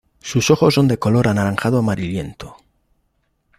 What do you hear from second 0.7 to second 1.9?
son de color anaranjado